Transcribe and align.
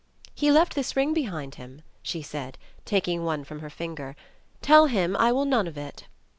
"He 0.33 0.51
left 0.51 0.73
this 0.73 0.95
ring 0.95 1.13
behind 1.13 1.53
him," 1.61 1.83
she 2.01 2.23
said, 2.23 2.57
taking 2.85 3.23
one 3.23 3.43
from 3.43 3.59
her 3.59 3.69
finger. 3.69 4.15
"Tell 4.63 4.87
him 4.87 5.15
I 5.15 5.31
will 5.31 5.45
none 5.45 5.67
of 5.67 5.77
it." 5.77 6.05